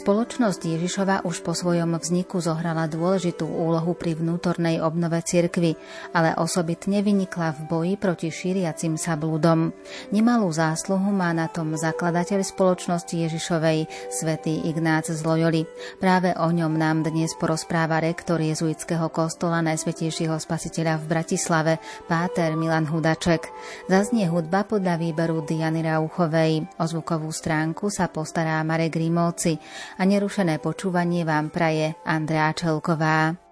[0.00, 5.76] Spoločnosť Ježišova už po svojom vzniku zohrala dôležitú úlohu pri vnútornej obnove cirkvy,
[6.16, 9.76] ale osobitne vynikla v boji proti šíriacim sa blúdom.
[10.08, 15.68] Nemalú zásluhu má na tom zakladateľ spoločnosti Ježišovej, svätý Ignác z Loyoli.
[16.00, 21.72] Práve o ňom nám dnes porozpráva rektor jezuitského kostola Najsvetejšieho spasiteľa v Bratislave,
[22.08, 23.52] páter Milan Hudaček.
[23.84, 26.64] Zaznie hudba podľa výberu Diany Rauchovej.
[26.80, 29.60] O zvukovú stránku sa postará Marek Grimovci
[29.98, 33.49] a nerušené počúvanie vám praje Andrea Čelková.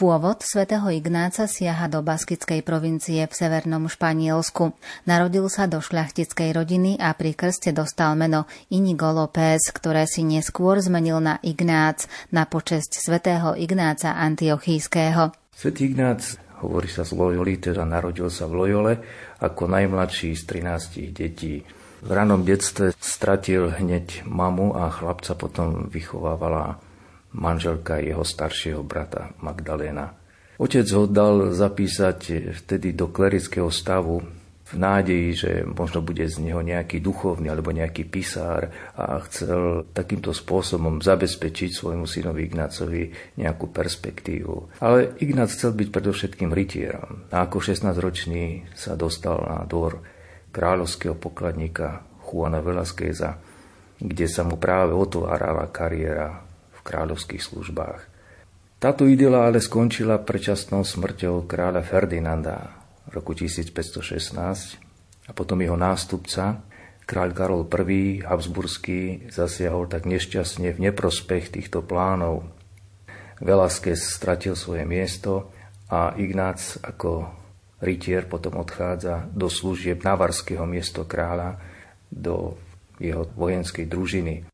[0.00, 4.72] Pôvod svätého Ignáca siaha do baskickej provincie v severnom Španielsku.
[5.04, 10.80] Narodil sa do šľachtickej rodiny a pri krste dostal meno Inigo López, ktoré si neskôr
[10.80, 15.36] zmenil na Ignác na počesť svätého Ignáca Antiochískeho.
[15.52, 19.04] Svetý Ignác hovorí sa z Loyoli, teda narodil sa v Loyole
[19.36, 21.60] ako najmladší z 13 detí.
[22.00, 26.80] V ranom detstve stratil hneď mamu a chlapca potom vychovávala
[27.34, 30.16] manželka jeho staršieho brata Magdaléna.
[30.60, 34.20] Otec ho dal zapísať vtedy do klerického stavu
[34.70, 40.30] v nádeji, že možno bude z neho nejaký duchovný alebo nejaký pisár a chcel takýmto
[40.30, 43.02] spôsobom zabezpečiť svojmu synovi Ignácovi
[43.40, 44.78] nejakú perspektívu.
[44.78, 49.98] Ale Ignác chcel byť predovšetkým rytierom a ako 16-ročný sa dostal na dvor
[50.54, 53.42] kráľovského pokladníka Juana Velasqueza,
[53.98, 56.49] kde sa mu práve otvárala kariéra
[56.86, 58.00] kráľovských službách.
[58.80, 62.80] Táto idyla ale skončila predčasnou smrťou kráľa Ferdinanda
[63.12, 64.40] v roku 1516
[65.28, 66.64] a potom jeho nástupca,
[67.04, 68.24] kráľ Karol I.
[68.24, 72.48] Habsburský, zasiahol tak nešťastne v neprospech týchto plánov.
[73.40, 75.52] Velázquez stratil svoje miesto
[75.92, 77.28] a Ignác ako
[77.84, 81.60] rytier potom odchádza do služieb navarského miesto kráľa
[82.12, 82.56] do
[83.00, 84.49] jeho vojenskej družiny.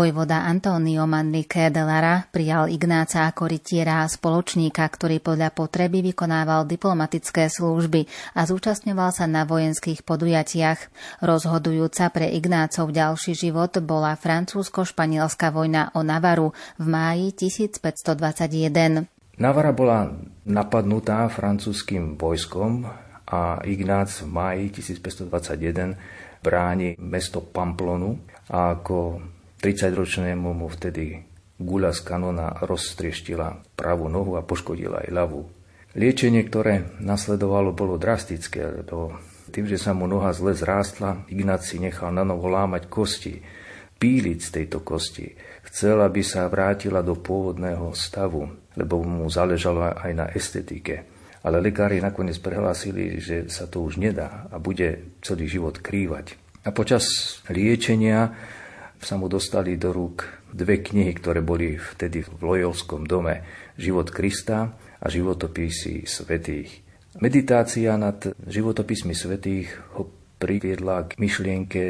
[0.00, 6.64] Vojvoda Antonio Manrique de Lara prijal Ignáca ako rytiera a spoločníka, ktorý podľa potreby vykonával
[6.64, 10.88] diplomatické služby a zúčastňoval sa na vojenských podujatiach.
[11.20, 19.04] Rozhodujúca pre Ignácov ďalší život bola francúzsko-španielská vojna o Navaru v máji 1521.
[19.36, 20.16] Navara bola
[20.48, 22.88] napadnutá francúzským vojskom
[23.28, 25.92] a Ignác v máji 1521
[26.40, 28.16] bráni mesto Pamplonu
[28.48, 29.20] a ako
[29.60, 31.20] 30-ročnému mu vtedy
[31.60, 35.42] guľa z kanona rozstrieštila pravú nohu a poškodila aj ľavú.
[35.92, 39.20] Liečenie, ktoré nasledovalo, bolo drastické, lebo
[39.50, 43.34] tým, že sa mu noha zle zrástla, Ignác nechal na novo lámať kosti
[44.00, 45.36] píliť z tejto kosti.
[45.68, 51.04] Chcel, aby sa vrátila do pôvodného stavu, lebo mu záležalo aj na estetike.
[51.44, 56.36] Ale lekári nakoniec prehlásili, že sa to už nedá a bude celý život krývať.
[56.64, 57.04] A počas
[57.48, 58.32] liečenia
[59.00, 63.42] sa mu dostali do rúk dve knihy, ktoré boli vtedy v Lojovskom dome.
[63.80, 66.84] Život Krista a životopisy svetých.
[67.18, 70.06] Meditácia nad životopismi svetých ho
[70.38, 71.82] priviedla k myšlienke,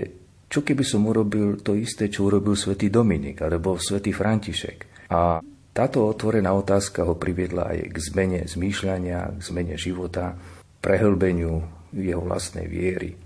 [0.48, 5.10] čo keby som urobil to isté, čo urobil svätý Dominik alebo svätý František.
[5.12, 10.34] A táto otvorená otázka ho priviedla aj k zmene zmýšľania, k zmene života,
[10.80, 11.62] prehlbeniu
[11.92, 13.19] jeho vlastnej viery.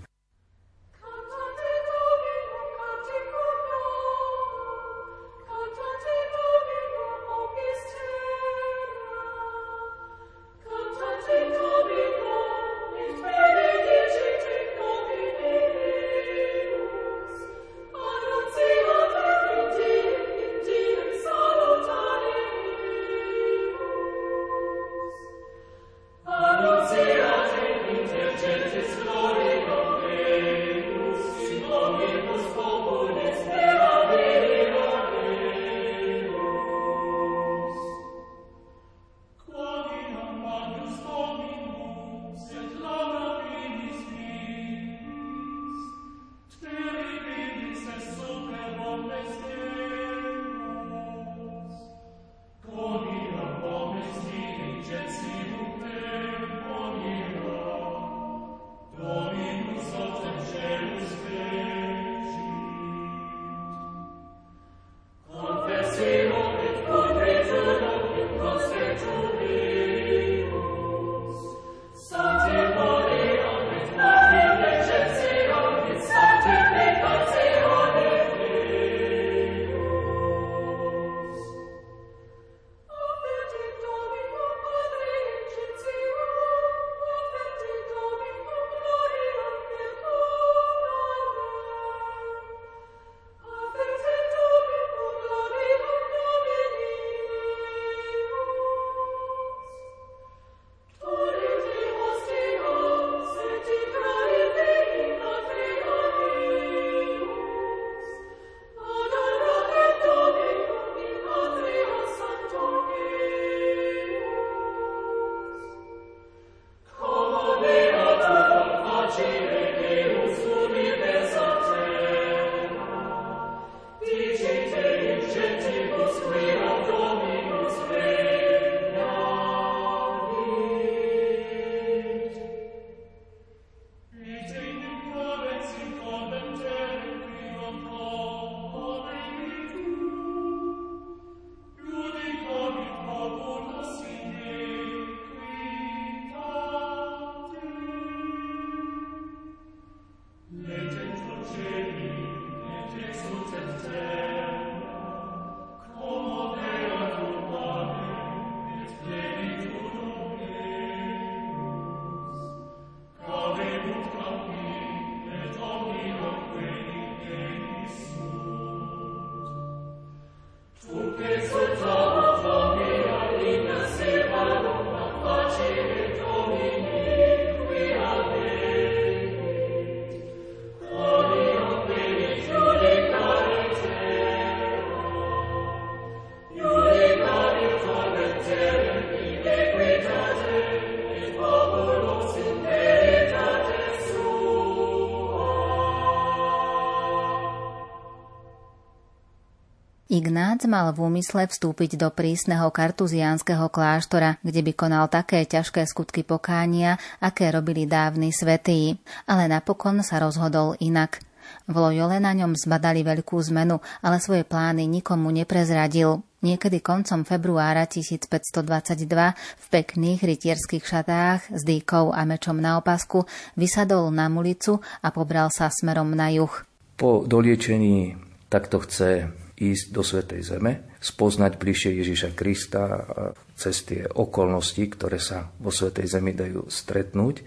[200.65, 206.97] Mal v úmysle vstúpiť do prísneho kartuziánskeho kláštora, kde by konal také ťažké skutky pokánia,
[207.21, 208.97] aké robili dávni svetí.
[209.29, 211.21] Ale napokon sa rozhodol inak.
[211.69, 216.25] V Lojole na ňom zbadali veľkú zmenu, ale svoje plány nikomu neprezradil.
[216.41, 219.05] Niekedy koncom februára 1522
[219.37, 225.53] v pekných rytierských šatách s dýkou a mečom na opasku vysadol na mulicu a pobral
[225.53, 226.65] sa smerom na juh.
[226.97, 228.17] Po doliečení
[228.49, 233.07] takto chce ísť do Svetej Zeme, spoznať bližšie Ježiša Krista
[233.55, 237.41] cez tie okolnosti, ktoré sa vo Svetej Zemi dajú stretnúť.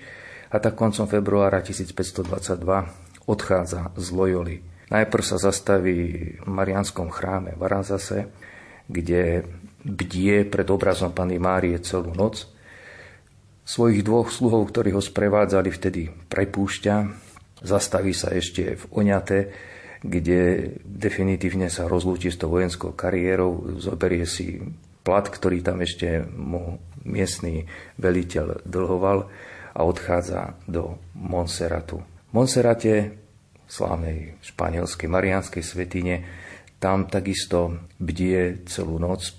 [0.49, 2.65] A tak koncom februára 1522
[3.29, 4.65] odchádza z Loyoli.
[4.89, 8.33] Najprv sa zastaví v Marianskom chráme v Aranzase,
[8.89, 9.45] kde
[9.85, 12.49] bdie pred obrazom Pany Márie celú noc.
[13.69, 16.97] Svojich dvoch sluhov, ktorí ho sprevádzali, vtedy prepúšťa.
[17.61, 19.53] Zastaví sa ešte v Oňate,
[20.03, 24.63] kde definitívne sa rozlúči s tou vojenskou kariérou, zoberie si
[25.03, 27.65] plat, ktorý tam ešte mu miestný
[27.97, 29.19] veliteľ dlhoval
[29.75, 32.03] a odchádza do Monserratu.
[32.29, 33.17] V Monserrate,
[33.65, 36.15] slávnej španielskej marianskej svetine,
[36.79, 39.35] tam takisto bdie celú noc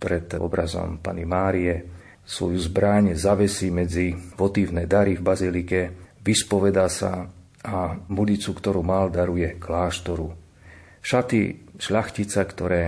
[0.00, 1.76] pred obrazom Pany Márie,
[2.24, 5.80] svoju zbraň zavesí medzi votívne dary v bazilike,
[6.22, 7.26] vyspoveda sa
[7.64, 10.32] a mulicu, ktorú mal, daruje kláštoru.
[11.00, 12.82] Šaty šľachtica, ktoré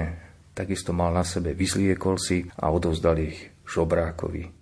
[0.53, 4.62] takisto mal na sebe, vyzliekol si a odovzdal ich žobrákovi.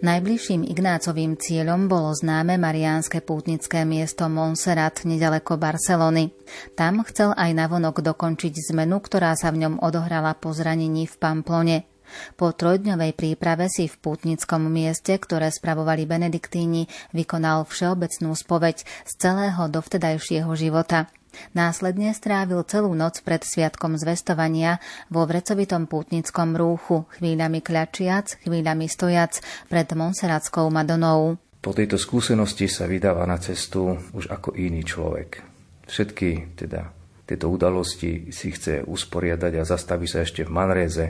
[0.00, 6.32] Najbližším Ignácovým cieľom bolo známe mariánske pútnické miesto Montserrat nedaleko Barcelony.
[6.72, 11.84] Tam chcel aj navonok dokončiť zmenu, ktorá sa v ňom odohrala po zranení v Pamplone.
[12.40, 19.68] Po trojdňovej príprave si v pútnickom mieste, ktoré spravovali benediktíni, vykonal všeobecnú spoveď z celého
[19.68, 21.12] dovtedajšieho života.
[21.50, 24.78] Následne strávil celú noc pred sviatkom zvestovania
[25.10, 31.40] vo vrecovitom pútnickom rúchu, chvíľami kľačiac, chvíľami stojac pred Monseratskou Madonou.
[31.60, 35.44] Po tejto skúsenosti sa vydáva na cestu už ako iný človek.
[35.84, 36.94] Všetky teda
[37.28, 41.06] tieto udalosti si chce usporiadať a zastaví sa ešte v Manreze,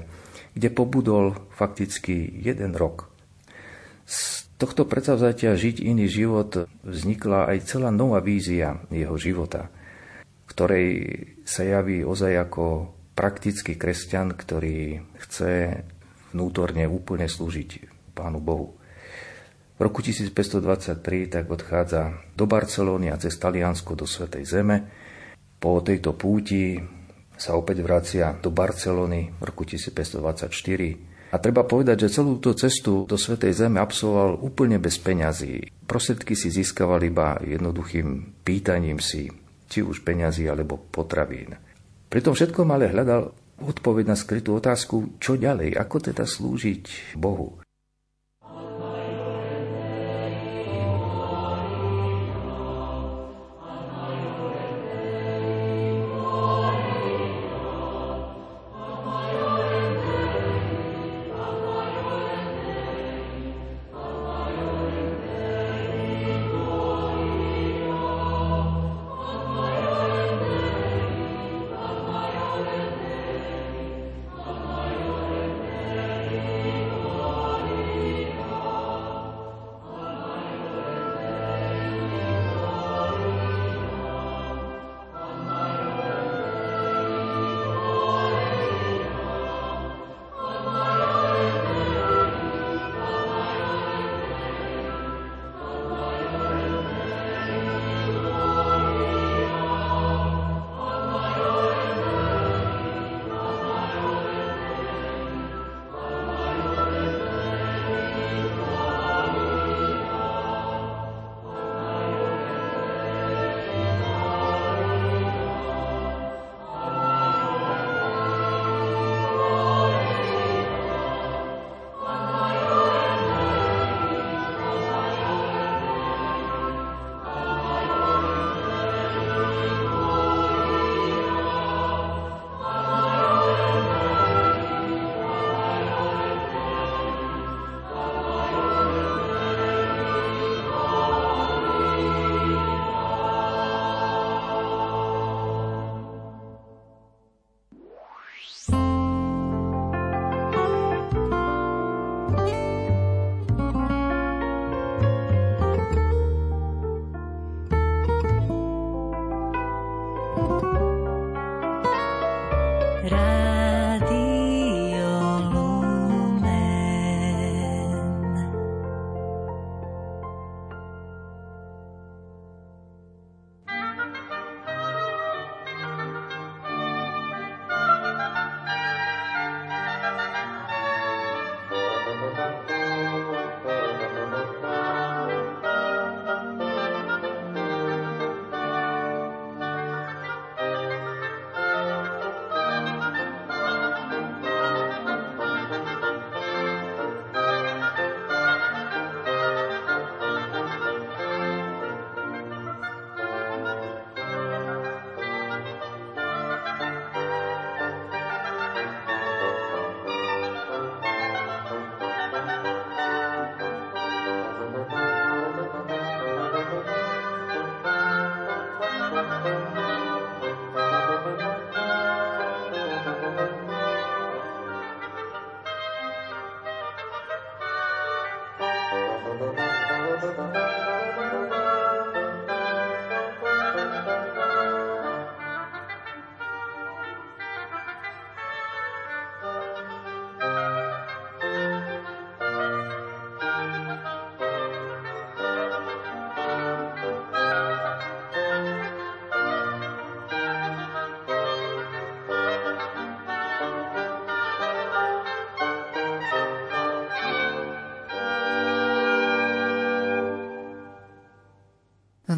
[0.56, 3.08] kde pobudol fakticky jeden rok.
[4.10, 9.68] Z tohto predsavzatia žiť iný život vznikla aj celá nová vízia jeho života–
[10.60, 10.92] ktorej
[11.48, 15.80] sa javí ozaj ako praktický kresťan, ktorý chce
[16.36, 18.76] vnútorne úplne slúžiť Pánu Bohu.
[18.76, 21.00] V roku 1523
[21.32, 24.84] tak odchádza do Barcelóny a cez Taliansko do Svetej Zeme.
[25.56, 26.76] Po tejto púti
[27.40, 33.08] sa opäť vracia do Barcelony v roku 1524 a treba povedať, že celú tú cestu
[33.08, 35.72] do Svetej Zeme absolvoval úplne bez peňazí.
[35.88, 39.39] Prostriedky si získaval iba jednoduchým pýtaním si
[39.70, 41.54] či už peňazí alebo potravín.
[42.10, 43.30] Pri tom všetkom ale hľadal
[43.62, 47.59] odpoveď na skrytú otázku, čo ďalej, ako teda slúžiť Bohu.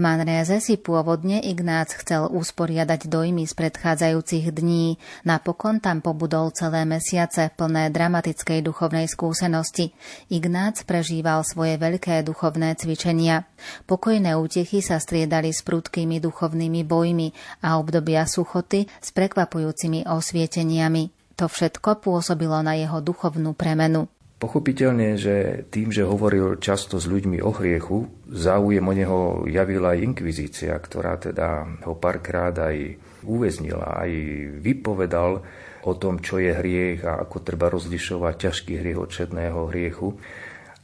[0.03, 4.99] Manréze si pôvodne Ignác chcel usporiadať dojmy z predchádzajúcich dní.
[5.23, 9.95] Napokon tam pobudol celé mesiace plné dramatickej duchovnej skúsenosti.
[10.27, 13.47] Ignác prežíval svoje veľké duchovné cvičenia.
[13.87, 17.31] Pokojné útechy sa striedali s prudkými duchovnými bojmi
[17.63, 21.15] a obdobia suchoty s prekvapujúcimi osvieteniami.
[21.39, 24.11] To všetko pôsobilo na jeho duchovnú premenu.
[24.43, 30.03] Pochopiteľne, že tým, že hovoril často s ľuďmi o hriechu, záujem o neho javila aj
[30.03, 34.11] inkvizícia, ktorá teda ho párkrát aj uväznila, aj
[34.59, 35.47] vypovedal
[35.87, 40.19] o tom, čo je hriech a ako treba rozlišovať ťažký hriech od četného hriechu.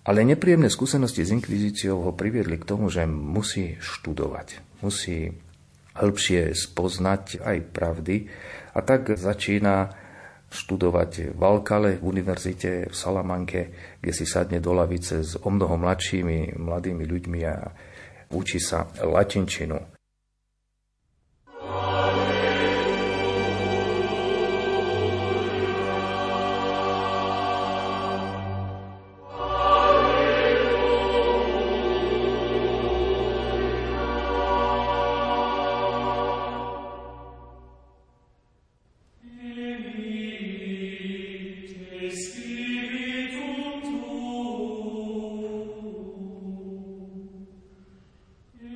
[0.06, 5.34] Ale nepríjemné skúsenosti s inkvizíciou ho priviedli k tomu, že musí študovať, musí
[5.98, 8.30] hĺbšie spoznať aj pravdy
[8.70, 10.06] a tak začína
[10.48, 13.60] študovať v Alkale, v univerzite v Salamanke,
[14.00, 17.56] kde si sadne do lavice s o mnoho mladšími mladými ľuďmi a
[18.32, 19.97] učí sa latinčinu.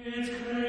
[0.05, 0.62] It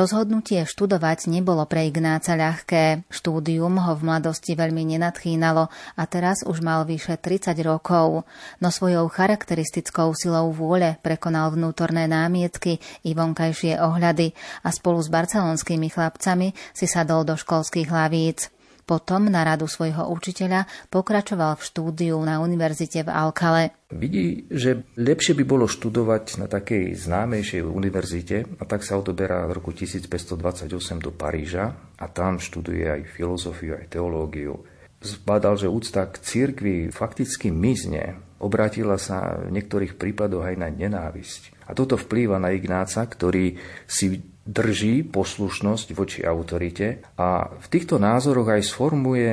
[0.00, 3.04] Rozhodnutie študovať nebolo pre Ignáca ľahké.
[3.12, 8.24] Štúdium ho v mladosti veľmi nenadchýnalo a teraz už mal vyše 30 rokov.
[8.64, 14.32] No svojou charakteristickou silou vôle prekonal vnútorné námietky i vonkajšie ohľady
[14.64, 18.48] a spolu s barcelonskými chlapcami si sadol do školských hlavíc.
[18.88, 23.79] Potom na radu svojho učiteľa pokračoval v štúdiu na univerzite v Alkale.
[23.90, 29.58] Vidí, že lepšie by bolo študovať na takej známejšej univerzite a tak sa odoberá v
[29.58, 30.70] roku 1528
[31.02, 34.62] do Paríža a tam študuje aj filozofiu, aj teológiu.
[35.02, 41.66] Zbadal, že úcta k cirkvi fakticky mizne, obrátila sa v niektorých prípadoch aj na nenávisť.
[41.66, 43.58] A toto vplýva na Ignáca, ktorý
[43.90, 49.30] si drží poslušnosť voči autorite a v týchto názoroch aj sformuje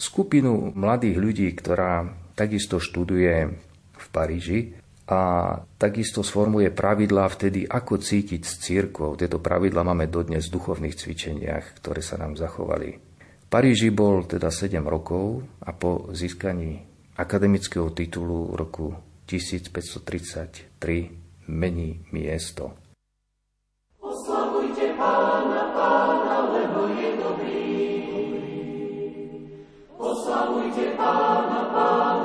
[0.00, 3.67] skupinu mladých ľudí, ktorá takisto študuje
[4.18, 4.74] Paríži
[5.06, 9.14] a takisto sformuje pravidlá vtedy, ako cítiť s církvou.
[9.14, 12.98] Tieto pravidlá máme dodnes v duchovných cvičeniach, ktoré sa nám zachovali.
[12.98, 16.82] V Paríži bol teda 7 rokov a po získaní
[17.14, 20.74] akademického titulu roku 1533
[21.46, 22.88] mení miesto.
[24.98, 27.70] Pána, Pána, lebo je dobrý.
[29.94, 32.17] Oslavujte Pána, Pána,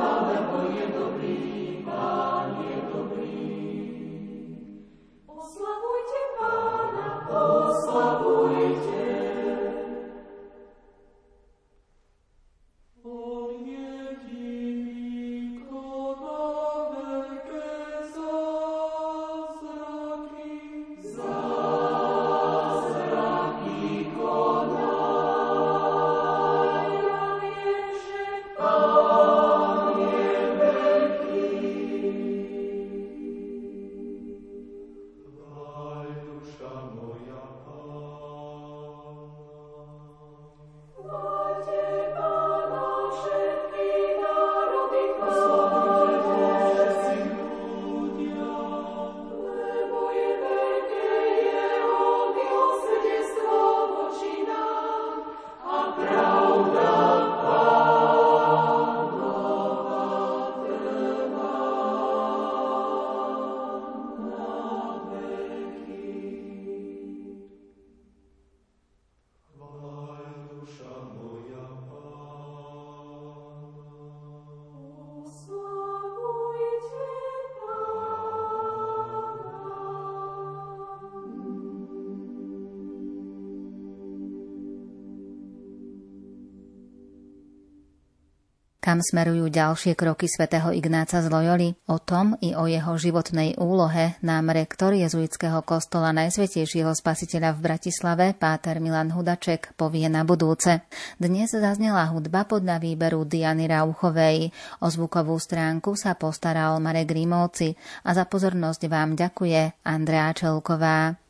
[88.84, 91.72] Kam smerujú ďalšie kroky svätého Ignáca z Loyoli?
[91.88, 98.26] O tom i o jeho životnej úlohe nám rektor jezuitského kostola Najsvetejšieho spasiteľa v Bratislave,
[98.36, 100.84] páter Milan Hudaček, povie na budúce.
[101.16, 104.52] Dnes zaznela hudba podľa výberu Diany Rauchovej.
[104.84, 111.23] O zvukovú stránku sa postaral Marek Rímovci a za pozornosť vám ďakuje Andrea Čelková.